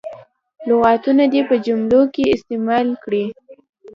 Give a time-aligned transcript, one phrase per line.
[0.67, 3.25] لغتونه دې په جملو کې استعمال کړي.